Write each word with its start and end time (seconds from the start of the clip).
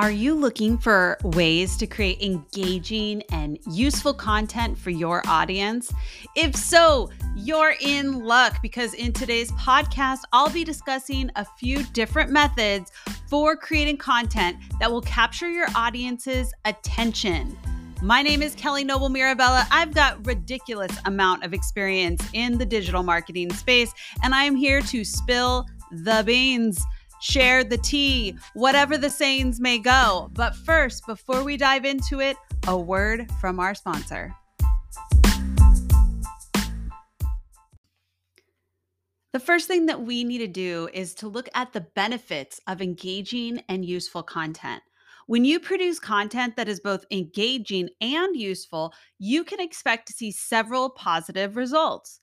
Are 0.00 0.10
you 0.10 0.34
looking 0.34 0.78
for 0.78 1.18
ways 1.22 1.76
to 1.76 1.86
create 1.86 2.22
engaging 2.22 3.22
and 3.30 3.58
useful 3.70 4.14
content 4.14 4.78
for 4.78 4.88
your 4.88 5.20
audience? 5.28 5.92
If 6.34 6.56
so, 6.56 7.10
you're 7.36 7.74
in 7.82 8.24
luck 8.24 8.62
because 8.62 8.94
in 8.94 9.12
today's 9.12 9.52
podcast, 9.52 10.20
I'll 10.32 10.48
be 10.48 10.64
discussing 10.64 11.30
a 11.36 11.44
few 11.44 11.82
different 11.92 12.30
methods 12.30 12.90
for 13.28 13.54
creating 13.56 13.98
content 13.98 14.56
that 14.80 14.90
will 14.90 15.02
capture 15.02 15.50
your 15.50 15.66
audience's 15.74 16.54
attention. 16.64 17.54
My 18.00 18.22
name 18.22 18.40
is 18.40 18.54
Kelly 18.54 18.84
Noble 18.84 19.10
Mirabella. 19.10 19.66
I've 19.70 19.92
got 19.92 20.26
ridiculous 20.26 20.96
amount 21.04 21.44
of 21.44 21.52
experience 21.52 22.26
in 22.32 22.56
the 22.56 22.64
digital 22.64 23.02
marketing 23.02 23.52
space, 23.52 23.92
and 24.22 24.34
I 24.34 24.44
am 24.44 24.56
here 24.56 24.80
to 24.80 25.04
spill 25.04 25.66
the 25.90 26.22
beans 26.24 26.82
share 27.20 27.62
the 27.62 27.78
tea, 27.78 28.36
whatever 28.54 28.98
the 28.98 29.10
sayings 29.10 29.60
may 29.60 29.78
go. 29.78 30.30
But 30.32 30.56
first, 30.56 31.06
before 31.06 31.44
we 31.44 31.56
dive 31.56 31.84
into 31.84 32.20
it, 32.20 32.36
a 32.66 32.76
word 32.76 33.30
from 33.40 33.60
our 33.60 33.74
sponsor. 33.74 34.34
The 39.32 39.38
first 39.38 39.68
thing 39.68 39.86
that 39.86 40.02
we 40.02 40.24
need 40.24 40.38
to 40.38 40.48
do 40.48 40.88
is 40.92 41.14
to 41.16 41.28
look 41.28 41.48
at 41.54 41.72
the 41.72 41.86
benefits 41.94 42.60
of 42.66 42.82
engaging 42.82 43.62
and 43.68 43.84
useful 43.84 44.24
content. 44.24 44.82
When 45.28 45.44
you 45.44 45.60
produce 45.60 46.00
content 46.00 46.56
that 46.56 46.68
is 46.68 46.80
both 46.80 47.04
engaging 47.12 47.90
and 48.00 48.34
useful, 48.34 48.92
you 49.20 49.44
can 49.44 49.60
expect 49.60 50.08
to 50.08 50.12
see 50.12 50.32
several 50.32 50.90
positive 50.90 51.54
results. 51.54 52.20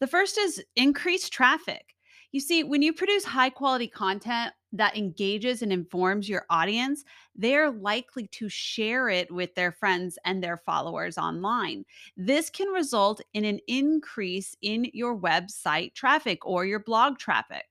The 0.00 0.06
first 0.06 0.38
is 0.38 0.64
increased 0.76 1.30
traffic. 1.30 1.95
You 2.32 2.40
see, 2.40 2.64
when 2.64 2.82
you 2.82 2.92
produce 2.92 3.24
high 3.24 3.50
quality 3.50 3.88
content 3.88 4.52
that 4.72 4.96
engages 4.96 5.62
and 5.62 5.72
informs 5.72 6.28
your 6.28 6.44
audience, 6.50 7.04
they're 7.34 7.70
likely 7.70 8.26
to 8.28 8.48
share 8.48 9.08
it 9.08 9.30
with 9.32 9.54
their 9.54 9.72
friends 9.72 10.18
and 10.24 10.42
their 10.42 10.58
followers 10.58 11.16
online. 11.16 11.84
This 12.16 12.50
can 12.50 12.68
result 12.68 13.20
in 13.32 13.44
an 13.44 13.60
increase 13.66 14.56
in 14.62 14.90
your 14.92 15.18
website 15.18 15.94
traffic 15.94 16.44
or 16.44 16.64
your 16.66 16.80
blog 16.80 17.18
traffic. 17.18 17.64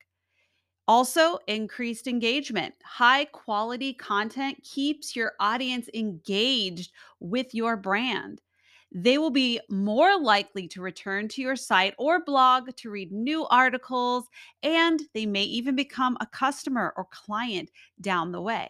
Also, 0.87 1.39
increased 1.47 2.05
engagement. 2.07 2.75
High 2.83 3.25
quality 3.25 3.93
content 3.93 4.61
keeps 4.63 5.15
your 5.15 5.33
audience 5.39 5.89
engaged 5.95 6.91
with 7.19 7.55
your 7.55 7.75
brand 7.75 8.39
they 8.97 9.17
will 9.17 9.29
be 9.29 9.59
more 9.69 10.17
likely 10.17 10.69
to 10.69 10.81
return 10.81 11.27
to 11.27 11.41
your 11.41 11.57
site 11.57 11.93
or 11.97 12.23
blog 12.23 12.73
to 12.77 12.89
read 12.89 13.11
new 13.11 13.45
articles, 13.47 14.29
and 14.63 15.01
they 15.13 15.25
may 15.25 15.43
even 15.43 15.75
become 15.75 16.17
a 16.21 16.25
customer 16.25 16.93
or 16.95 17.05
client 17.11 17.69
down 17.99 18.31
the 18.31 18.41
way. 18.41 18.69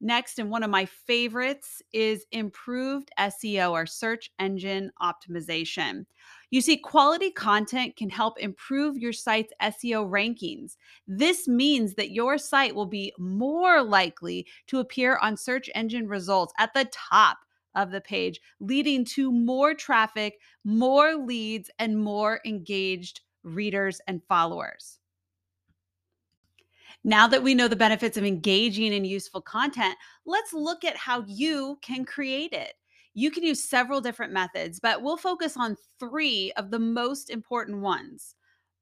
Next, 0.00 0.38
and 0.38 0.48
one 0.48 0.62
of 0.62 0.70
my 0.70 0.86
favorites 0.86 1.82
is 1.92 2.24
improved 2.32 3.10
SEO 3.18 3.72
or 3.72 3.84
search 3.84 4.30
engine 4.38 4.90
optimization. 5.02 6.06
You 6.50 6.62
see, 6.62 6.78
quality 6.78 7.30
content 7.30 7.96
can 7.96 8.08
help 8.08 8.38
improve 8.38 8.96
your 8.96 9.12
site's 9.12 9.52
SEO 9.60 10.08
rankings. 10.08 10.76
This 11.06 11.46
means 11.46 11.94
that 11.96 12.12
your 12.12 12.38
site 12.38 12.74
will 12.74 12.86
be 12.86 13.12
more 13.18 13.82
likely 13.82 14.46
to 14.68 14.78
appear 14.78 15.18
on 15.20 15.36
search 15.36 15.68
engine 15.74 16.08
results 16.08 16.54
at 16.58 16.72
the 16.72 16.88
top 16.92 17.38
of 17.74 17.90
the 17.90 18.00
page, 18.00 18.40
leading 18.60 19.04
to 19.04 19.30
more 19.32 19.74
traffic, 19.74 20.40
more 20.64 21.14
leads, 21.14 21.70
and 21.78 21.98
more 21.98 22.40
engaged 22.44 23.20
readers 23.42 24.00
and 24.06 24.22
followers. 24.24 24.98
Now 27.04 27.28
that 27.28 27.42
we 27.42 27.54
know 27.54 27.68
the 27.68 27.76
benefits 27.76 28.16
of 28.16 28.24
engaging 28.24 28.92
and 28.92 29.06
useful 29.06 29.40
content, 29.40 29.96
let's 30.26 30.52
look 30.52 30.84
at 30.84 30.96
how 30.96 31.24
you 31.26 31.78
can 31.80 32.04
create 32.04 32.52
it. 32.52 32.74
You 33.14 33.30
can 33.30 33.42
use 33.42 33.62
several 33.62 34.00
different 34.00 34.32
methods, 34.32 34.80
but 34.80 35.02
we'll 35.02 35.16
focus 35.16 35.56
on 35.56 35.76
three 35.98 36.52
of 36.56 36.70
the 36.70 36.78
most 36.78 37.30
important 37.30 37.80
ones 37.80 38.34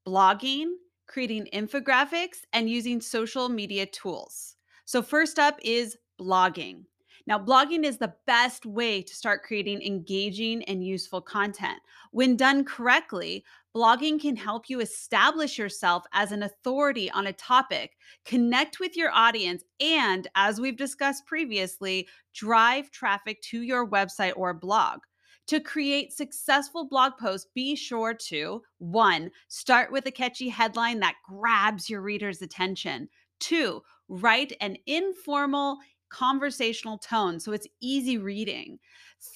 blogging, 0.07 0.73
creating 1.07 1.47
infographics, 1.53 2.39
and 2.53 2.69
using 2.69 3.01
social 3.01 3.49
media 3.49 3.85
tools. 3.85 4.55
So, 4.85 5.01
first 5.01 5.37
up 5.39 5.59
is 5.63 5.97
blogging. 6.19 6.83
Now, 7.27 7.37
blogging 7.37 7.83
is 7.83 7.97
the 7.97 8.13
best 8.25 8.65
way 8.65 9.01
to 9.01 9.13
start 9.13 9.43
creating 9.43 9.81
engaging 9.81 10.63
and 10.63 10.83
useful 10.83 11.19
content. 11.21 11.79
When 12.11 12.37
done 12.37 12.63
correctly, 12.63 13.43
blogging 13.75 14.19
can 14.19 14.37
help 14.37 14.69
you 14.69 14.79
establish 14.79 15.57
yourself 15.57 16.05
as 16.13 16.31
an 16.31 16.41
authority 16.41 17.11
on 17.11 17.27
a 17.27 17.33
topic, 17.33 17.97
connect 18.23 18.79
with 18.79 18.95
your 18.95 19.11
audience, 19.11 19.63
and, 19.81 20.27
as 20.35 20.61
we've 20.61 20.77
discussed 20.77 21.25
previously, 21.25 22.07
drive 22.33 22.89
traffic 22.91 23.41
to 23.41 23.61
your 23.61 23.85
website 23.85 24.33
or 24.37 24.53
blog. 24.53 25.01
To 25.47 25.59
create 25.59 26.13
successful 26.13 26.87
blog 26.87 27.13
posts, 27.19 27.49
be 27.53 27.75
sure 27.75 28.13
to 28.13 28.61
one, 28.79 29.31
start 29.49 29.91
with 29.91 30.05
a 30.05 30.11
catchy 30.11 30.47
headline 30.47 31.01
that 31.01 31.15
grabs 31.27 31.89
your 31.89 32.01
reader's 32.01 32.41
attention. 32.41 33.09
Two, 33.39 33.81
write 34.07 34.55
an 34.61 34.77
informal, 34.87 35.77
conversational 36.09 36.97
tone 36.97 37.39
so 37.39 37.51
it's 37.51 37.67
easy 37.81 38.17
reading. 38.17 38.79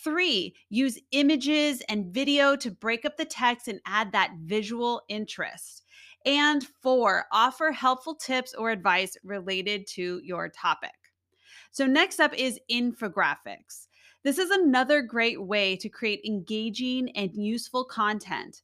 Three, 0.04 0.56
use 0.70 1.00
images 1.12 1.82
and 1.90 2.14
video 2.14 2.56
to 2.58 2.72
break 2.72 3.06
up 3.06 3.18
the 3.18 3.26
text 3.26 3.68
and 3.68 3.80
add 3.86 4.12
that 4.12 4.34
visual 4.44 5.02
interest. 5.10 5.84
And 6.26 6.64
four, 6.84 7.26
offer 7.32 7.72
helpful 7.72 8.16
tips 8.16 8.54
or 8.54 8.70
advice 8.70 9.18
related 9.24 9.88
to 9.88 10.22
your 10.24 10.50
topic. 10.50 10.92
So, 11.72 11.88
next 11.88 12.20
up 12.20 12.34
is 12.36 12.60
infographics. 12.70 13.88
This 14.24 14.38
is 14.38 14.52
another 14.52 15.02
great 15.02 15.42
way 15.42 15.76
to 15.78 15.90
create 15.90 16.22
engaging 16.26 17.10
and 17.16 17.36
useful 17.36 17.86
content. 17.86 18.62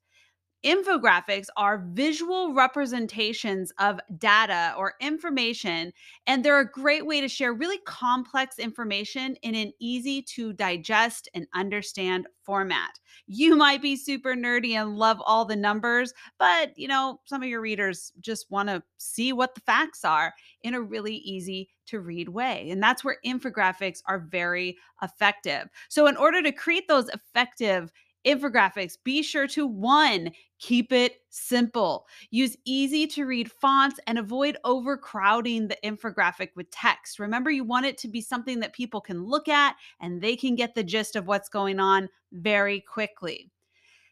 Infographics 0.67 1.47
are 1.55 1.85
visual 1.93 2.53
representations 2.53 3.71
of 3.79 4.01
data 4.17 4.73
or 4.77 4.95
information, 4.99 5.93
and 6.25 6.43
they're 6.43 6.59
a 6.59 6.69
great 6.69 7.05
way 7.05 7.21
to 7.21 7.29
share 7.29 7.53
really 7.53 7.77
complex 7.85 8.59
information 8.59 9.37
in 9.43 9.55
an 9.55 9.71
easy 9.79 10.21
to 10.23 10.51
digest 10.51 11.29
and 11.33 11.47
understand 11.55 12.27
format. 12.43 12.99
You 13.27 13.55
might 13.55 13.81
be 13.81 13.95
super 13.95 14.33
nerdy 14.33 14.73
and 14.73 14.97
love 14.97 15.21
all 15.25 15.45
the 15.45 15.55
numbers, 15.55 16.13
but 16.37 16.77
you 16.77 16.89
know, 16.89 17.21
some 17.23 17.41
of 17.41 17.47
your 17.47 17.61
readers 17.61 18.11
just 18.19 18.51
want 18.51 18.67
to 18.67 18.83
see 18.97 19.31
what 19.31 19.55
the 19.55 19.61
facts 19.61 20.03
are 20.03 20.33
in 20.63 20.73
a 20.73 20.81
really 20.81 21.15
easy 21.15 21.69
to 21.85 22.01
read 22.01 22.27
way. 22.27 22.69
And 22.69 22.83
that's 22.83 23.05
where 23.05 23.19
infographics 23.25 23.99
are 24.05 24.19
very 24.19 24.77
effective. 25.01 25.69
So, 25.87 26.07
in 26.07 26.17
order 26.17 26.41
to 26.41 26.51
create 26.51 26.89
those 26.89 27.07
effective 27.07 27.89
infographics, 28.27 28.97
be 29.03 29.23
sure 29.23 29.47
to 29.47 29.65
one, 29.65 30.31
keep 30.59 30.91
it 30.91 31.21
simple. 31.29 32.05
Use 32.29 32.57
easy 32.65 33.07
to 33.07 33.25
read 33.25 33.49
fonts 33.49 33.99
and 34.05 34.19
avoid 34.19 34.57
overcrowding 34.65 35.67
the 35.67 35.77
infographic 35.83 36.49
with 36.55 36.69
text. 36.69 37.19
Remember, 37.19 37.49
you 37.49 37.63
want 37.63 37.85
it 37.85 37.97
to 37.99 38.07
be 38.07 38.21
something 38.21 38.59
that 38.59 38.73
people 38.73 38.99
can 38.99 39.23
look 39.23 39.47
at 39.47 39.75
and 40.01 40.21
they 40.21 40.35
can 40.35 40.55
get 40.55 40.75
the 40.75 40.83
gist 40.83 41.15
of 41.15 41.27
what's 41.27 41.49
going 41.49 41.79
on 41.79 42.09
very 42.33 42.81
quickly. 42.81 43.49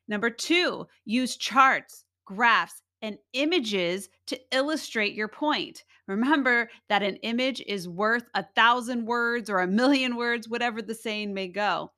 Number 0.08 0.30
two, 0.30 0.88
use 1.04 1.36
charts, 1.36 2.06
graphs, 2.26 2.82
and 3.02 3.18
images 3.34 4.10
to 4.28 4.40
illustrate 4.52 5.14
your 5.14 5.28
point. 5.28 5.84
Remember 6.08 6.70
that 6.90 7.04
an 7.04 7.18
image 7.18 7.62
is 7.68 7.90
worth 7.90 8.26
a 8.34 8.46
thousand 8.56 9.06
words 9.06 9.50
or 9.50 9.60
a 9.60 9.68
million 9.68 10.16
words, 10.16 10.48
whatever 10.48 10.82
the 10.82 10.96
saying 10.96 11.34
may 11.34 11.48
go. 11.48 11.92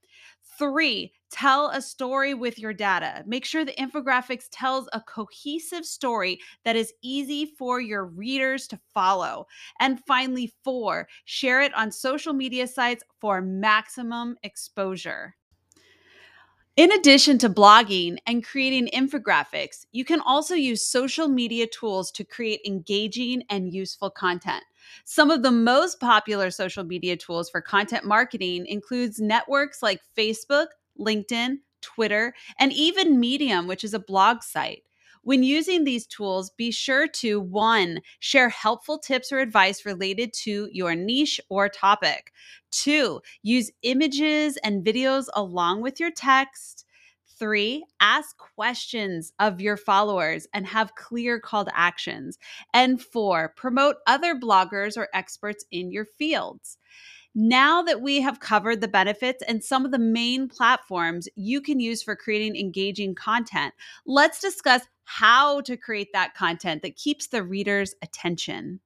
Three, 0.57 1.13
tell 1.29 1.69
a 1.69 1.81
story 1.81 2.33
with 2.33 2.57
your 2.57 2.73
data. 2.73 3.23
Make 3.27 3.45
sure 3.45 3.63
the 3.63 3.73
infographics 3.73 4.45
tells 4.51 4.89
a 4.91 5.01
cohesive 5.01 5.85
story 5.85 6.39
that 6.65 6.75
is 6.75 6.93
easy 7.03 7.45
for 7.45 7.79
your 7.79 8.05
readers 8.05 8.65
to 8.69 8.79
follow. 8.93 9.45
And 9.79 10.03
finally, 10.05 10.53
four, 10.63 11.07
share 11.25 11.61
it 11.61 11.73
on 11.75 11.91
social 11.91 12.33
media 12.33 12.65
sites 12.65 13.03
for 13.19 13.39
maximum 13.39 14.35
exposure. 14.41 15.35
In 16.75 16.91
addition 16.91 17.39
to 17.39 17.49
blogging 17.49 18.17
and 18.27 18.45
creating 18.45 18.89
infographics, 18.93 19.87
you 19.91 20.05
can 20.05 20.21
also 20.21 20.53
use 20.53 20.83
social 20.83 21.27
media 21.27 21.65
tools 21.65 22.11
to 22.11 22.23
create 22.23 22.61
engaging 22.67 23.43
and 23.49 23.73
useful 23.73 24.11
content. 24.11 24.63
Some 25.05 25.31
of 25.31 25.43
the 25.43 25.51
most 25.51 25.99
popular 25.99 26.51
social 26.51 26.83
media 26.83 27.17
tools 27.17 27.49
for 27.49 27.61
content 27.61 28.05
marketing 28.05 28.65
includes 28.67 29.19
networks 29.19 29.81
like 29.81 30.01
Facebook, 30.17 30.67
LinkedIn, 30.99 31.57
Twitter, 31.81 32.33
and 32.59 32.73
even 32.73 33.19
Medium, 33.19 33.67
which 33.67 33.83
is 33.83 33.93
a 33.93 33.99
blog 33.99 34.43
site. 34.43 34.83
When 35.27 35.43
using 35.43 35.83
these 35.83 36.07
tools, 36.07 36.51
be 36.51 36.71
sure 36.71 37.05
to 37.05 37.41
one, 37.41 37.99
share 38.19 38.47
helpful 38.47 38.97
tips 38.97 39.29
or 39.31 39.39
advice 39.39 39.85
related 39.85 40.31
to 40.43 40.69
your 40.71 40.95
niche 40.95 41.41
or 41.49 41.67
topic. 41.67 42.31
Two, 42.71 43.19
use 43.43 43.69
images 43.81 44.57
and 44.63 44.85
videos 44.85 45.25
along 45.35 45.81
with 45.81 45.99
your 45.99 46.11
text. 46.11 46.85
Three, 47.39 47.85
ask 47.99 48.35
questions 48.37 49.31
of 49.39 49.61
your 49.61 49.77
followers 49.77 50.47
and 50.53 50.65
have 50.65 50.95
clear 50.95 51.39
call 51.39 51.65
to 51.65 51.77
actions. 51.77 52.39
And 52.73 53.01
four, 53.01 53.53
promote 53.55 53.97
other 54.07 54.33
bloggers 54.35 54.97
or 54.97 55.07
experts 55.13 55.63
in 55.69 55.91
your 55.91 56.05
fields. 56.05 56.77
Now 57.35 57.83
that 57.83 58.01
we 58.01 58.21
have 58.21 58.39
covered 58.39 58.81
the 58.81 58.87
benefits 58.87 59.43
and 59.47 59.63
some 59.63 59.85
of 59.85 59.91
the 59.91 59.99
main 59.99 60.47
platforms 60.47 61.29
you 61.35 61.61
can 61.61 61.79
use 61.79 62.01
for 62.01 62.15
creating 62.15 62.55
engaging 62.55 63.13
content, 63.13 63.75
let's 64.07 64.41
discuss 64.41 64.81
how 65.03 65.61
to 65.61 65.77
create 65.77 66.09
that 66.13 66.33
content 66.33 66.81
that 66.81 66.95
keeps 66.95 67.27
the 67.27 67.43
reader's 67.43 67.93
attention. 68.01 68.79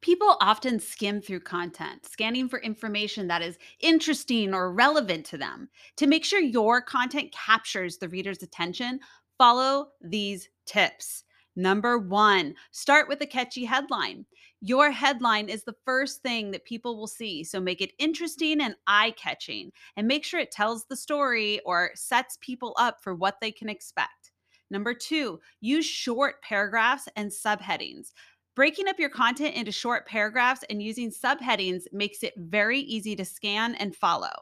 People 0.00 0.36
often 0.40 0.78
skim 0.78 1.20
through 1.20 1.40
content, 1.40 2.06
scanning 2.06 2.48
for 2.48 2.60
information 2.60 3.26
that 3.28 3.42
is 3.42 3.58
interesting 3.80 4.54
or 4.54 4.72
relevant 4.72 5.26
to 5.26 5.38
them. 5.38 5.68
To 5.96 6.06
make 6.06 6.24
sure 6.24 6.40
your 6.40 6.80
content 6.80 7.32
captures 7.32 7.98
the 7.98 8.08
reader's 8.08 8.42
attention, 8.42 9.00
follow 9.38 9.88
these 10.00 10.48
tips. 10.66 11.24
Number 11.56 11.98
one, 11.98 12.54
start 12.70 13.08
with 13.08 13.20
a 13.22 13.26
catchy 13.26 13.64
headline. 13.64 14.24
Your 14.60 14.92
headline 14.92 15.48
is 15.48 15.64
the 15.64 15.74
first 15.84 16.22
thing 16.22 16.52
that 16.52 16.64
people 16.64 16.96
will 16.96 17.08
see. 17.08 17.42
So 17.42 17.58
make 17.58 17.80
it 17.80 17.92
interesting 17.98 18.60
and 18.60 18.76
eye 18.86 19.12
catching 19.16 19.72
and 19.96 20.06
make 20.06 20.24
sure 20.24 20.38
it 20.38 20.52
tells 20.52 20.84
the 20.84 20.96
story 20.96 21.60
or 21.66 21.90
sets 21.96 22.38
people 22.40 22.74
up 22.78 22.98
for 23.02 23.16
what 23.16 23.40
they 23.40 23.50
can 23.50 23.68
expect. 23.68 24.30
Number 24.70 24.94
two, 24.94 25.40
use 25.60 25.86
short 25.86 26.42
paragraphs 26.42 27.08
and 27.16 27.30
subheadings. 27.30 28.12
Breaking 28.58 28.88
up 28.88 28.98
your 28.98 29.08
content 29.08 29.54
into 29.54 29.70
short 29.70 30.04
paragraphs 30.04 30.64
and 30.68 30.82
using 30.82 31.12
subheadings 31.12 31.84
makes 31.92 32.24
it 32.24 32.34
very 32.36 32.80
easy 32.80 33.14
to 33.14 33.24
scan 33.24 33.76
and 33.76 33.94
follow. 33.94 34.32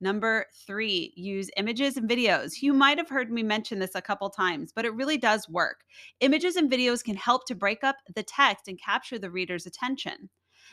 Number 0.00 0.46
three, 0.66 1.12
use 1.14 1.48
images 1.56 1.96
and 1.96 2.10
videos. 2.10 2.60
You 2.60 2.74
might 2.74 2.98
have 2.98 3.08
heard 3.08 3.30
me 3.30 3.44
mention 3.44 3.78
this 3.78 3.94
a 3.94 4.02
couple 4.02 4.28
times, 4.30 4.72
but 4.74 4.84
it 4.84 4.96
really 4.96 5.16
does 5.16 5.48
work. 5.48 5.84
Images 6.18 6.56
and 6.56 6.68
videos 6.68 7.04
can 7.04 7.14
help 7.14 7.46
to 7.46 7.54
break 7.54 7.84
up 7.84 7.94
the 8.16 8.24
text 8.24 8.66
and 8.66 8.82
capture 8.82 9.16
the 9.16 9.30
reader's 9.30 9.64
attention. 9.64 10.28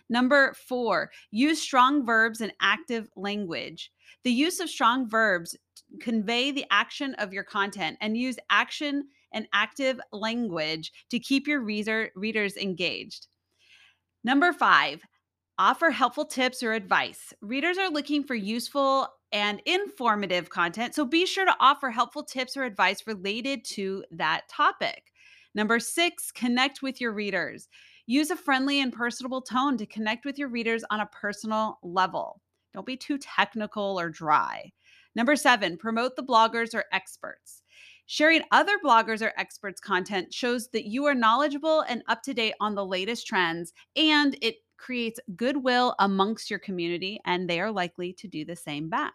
Number 0.09 0.55
four, 0.67 1.11
use 1.29 1.61
strong 1.61 2.03
verbs 2.03 2.41
and 2.41 2.51
active 2.59 3.07
language. 3.15 3.91
The 4.23 4.31
use 4.31 4.59
of 4.59 4.67
strong 4.67 5.07
verbs 5.07 5.55
convey 6.01 6.49
the 6.49 6.65
action 6.71 7.13
of 7.19 7.33
your 7.33 7.43
content 7.43 7.99
and 8.01 8.17
use 8.17 8.37
action 8.49 9.09
and 9.31 9.47
active 9.53 9.99
language 10.11 10.91
to 11.09 11.19
keep 11.19 11.47
your 11.47 11.61
reader, 11.61 12.11
readers 12.15 12.57
engaged. 12.57 13.27
Number 14.23 14.51
five, 14.53 15.01
offer 15.57 15.91
helpful 15.91 16.25
tips 16.25 16.63
or 16.63 16.73
advice. 16.73 17.33
Readers 17.41 17.77
are 17.77 17.89
looking 17.89 18.23
for 18.23 18.35
useful 18.35 19.07
and 19.31 19.61
informative 19.65 20.49
content, 20.49 20.95
so 20.95 21.05
be 21.05 21.25
sure 21.25 21.45
to 21.45 21.55
offer 21.59 21.89
helpful 21.89 22.23
tips 22.23 22.57
or 22.57 22.63
advice 22.63 23.05
related 23.05 23.63
to 23.63 24.03
that 24.11 24.47
topic. 24.49 25.11
Number 25.55 25.79
six, 25.79 26.31
connect 26.31 26.81
with 26.81 26.99
your 26.99 27.11
readers. 27.11 27.67
Use 28.07 28.31
a 28.31 28.35
friendly 28.35 28.81
and 28.81 28.91
personable 28.91 29.41
tone 29.41 29.77
to 29.77 29.85
connect 29.85 30.25
with 30.25 30.39
your 30.39 30.49
readers 30.49 30.83
on 30.89 30.99
a 30.99 31.05
personal 31.07 31.77
level. 31.83 32.41
Don't 32.73 32.85
be 32.85 32.97
too 32.97 33.17
technical 33.17 33.99
or 33.99 34.09
dry. 34.09 34.71
Number 35.15 35.35
seven, 35.35 35.77
promote 35.77 36.15
the 36.15 36.23
bloggers 36.23 36.73
or 36.73 36.85
experts. 36.91 37.61
Sharing 38.11 38.41
other 38.51 38.79
bloggers 38.83 39.21
or 39.21 39.33
experts' 39.37 39.79
content 39.79 40.33
shows 40.33 40.69
that 40.69 40.87
you 40.87 41.05
are 41.05 41.13
knowledgeable 41.13 41.81
and 41.81 42.01
up 42.07 42.23
to 42.23 42.33
date 42.33 42.55
on 42.59 42.73
the 42.73 42.83
latest 42.83 43.27
trends, 43.27 43.71
and 43.95 44.35
it 44.41 44.55
creates 44.77 45.19
goodwill 45.35 45.93
amongst 45.99 46.49
your 46.49 46.57
community, 46.57 47.21
and 47.25 47.47
they 47.47 47.59
are 47.61 47.71
likely 47.71 48.11
to 48.13 48.27
do 48.27 48.43
the 48.43 48.55
same 48.55 48.89
back. 48.89 49.13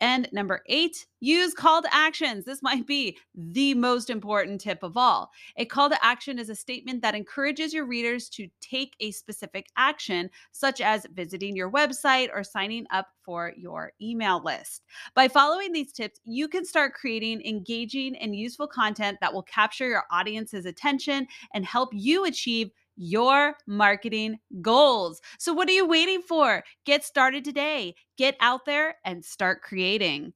And 0.00 0.28
number 0.32 0.62
eight, 0.66 1.06
use 1.20 1.54
call 1.54 1.80
to 1.80 1.94
actions. 1.94 2.44
This 2.44 2.62
might 2.62 2.86
be 2.86 3.16
the 3.34 3.74
most 3.74 4.10
important 4.10 4.60
tip 4.60 4.82
of 4.82 4.96
all. 4.96 5.30
A 5.56 5.64
call 5.64 5.88
to 5.88 6.04
action 6.04 6.38
is 6.38 6.50
a 6.50 6.54
statement 6.54 7.00
that 7.02 7.14
encourages 7.14 7.72
your 7.72 7.86
readers 7.86 8.28
to 8.30 8.48
take 8.60 8.94
a 9.00 9.12
specific 9.12 9.66
action, 9.76 10.30
such 10.52 10.80
as 10.80 11.06
visiting 11.14 11.56
your 11.56 11.70
website 11.70 12.28
or 12.34 12.42
signing 12.42 12.86
up 12.90 13.06
for 13.24 13.52
your 13.56 13.92
email 14.02 14.42
list. 14.44 14.82
By 15.14 15.28
following 15.28 15.72
these 15.72 15.92
tips, 15.92 16.20
you 16.24 16.48
can 16.48 16.64
start 16.64 16.94
creating 16.94 17.40
engaging 17.42 18.16
and 18.16 18.36
useful 18.36 18.66
content 18.66 19.18
that 19.20 19.32
will 19.32 19.42
capture 19.42 19.88
your 19.88 20.04
audience's 20.10 20.66
attention 20.66 21.26
and 21.54 21.64
help 21.64 21.90
you 21.92 22.24
achieve 22.24 22.70
your 22.96 23.56
marketing 23.66 24.38
goals. 24.62 25.20
So, 25.38 25.52
what 25.52 25.68
are 25.68 25.72
you 25.72 25.86
waiting 25.86 26.22
for? 26.22 26.62
Get 26.86 27.04
started 27.04 27.44
today. 27.44 27.94
Get 28.16 28.36
out 28.40 28.64
there 28.66 28.96
and 29.04 29.24
start 29.24 29.62
creating. 29.62 30.32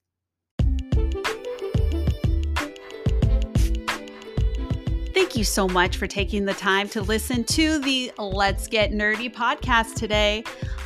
Thank 5.15 5.37
you 5.37 5.45
so 5.45 5.69
much 5.69 5.97
for 5.97 6.07
taking 6.07 6.45
the 6.45 6.55
time 6.55 6.89
to 6.91 7.03
listen 7.03 7.45
to 7.45 7.79
the 7.81 8.13
Let's 8.19 8.67
Get 8.69 8.93
Nerdy 8.93 9.33
podcast 9.33 9.95
today. 9.95 10.45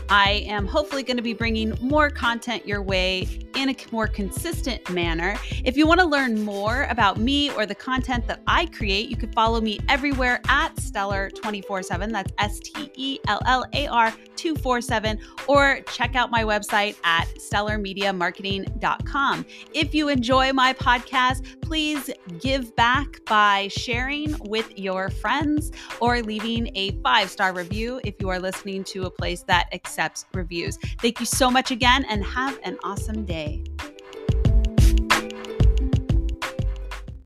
I 0.08 0.44
am 0.46 0.66
hopefully 0.66 1.02
going 1.02 1.16
to 1.16 1.22
be 1.22 1.32
bringing 1.32 1.74
more 1.80 2.10
content 2.10 2.66
your 2.66 2.82
way 2.82 3.41
in 3.62 3.70
a 3.70 3.76
more 3.92 4.08
consistent 4.08 4.90
manner. 4.90 5.36
If 5.64 5.76
you 5.76 5.86
want 5.86 6.00
to 6.00 6.06
learn 6.06 6.42
more 6.42 6.86
about 6.90 7.18
me 7.18 7.50
or 7.52 7.64
the 7.64 7.74
content 7.74 8.26
that 8.26 8.40
I 8.46 8.66
create, 8.66 9.08
you 9.08 9.16
can 9.16 9.30
follow 9.32 9.60
me 9.60 9.78
everywhere 9.88 10.40
at 10.48 10.78
Stellar 10.78 11.30
24 11.30 11.84
7. 11.84 12.12
That's 12.12 12.32
S 12.38 12.58
T 12.58 12.90
E 12.94 13.18
L 13.28 13.40
L 13.46 13.64
A 13.72 13.86
R 13.86 14.12
247. 14.42 15.18
Or 15.46 15.80
check 15.92 16.16
out 16.16 16.30
my 16.30 16.44
website 16.44 16.96
at 17.04 17.26
stellarmediamarketing.com. 17.36 19.46
If 19.72 19.94
you 19.94 20.08
enjoy 20.08 20.52
my 20.52 20.74
podcast, 20.74 21.62
please 21.62 22.10
give 22.40 22.76
back 22.76 23.24
by 23.26 23.68
sharing 23.68 24.36
with 24.40 24.78
your 24.78 25.08
friends 25.10 25.70
or 26.00 26.20
leaving 26.22 26.76
a 26.76 26.90
five 27.02 27.30
star 27.30 27.54
review 27.54 28.00
if 28.04 28.16
you 28.20 28.28
are 28.28 28.40
listening 28.40 28.84
to 28.84 29.04
a 29.04 29.10
place 29.10 29.42
that 29.44 29.68
accepts 29.72 30.26
reviews. 30.34 30.76
Thank 31.00 31.20
you 31.20 31.26
so 31.26 31.50
much 31.50 31.70
again 31.70 32.04
and 32.08 32.24
have 32.24 32.58
an 32.64 32.78
awesome 32.82 33.24
day. 33.24 33.62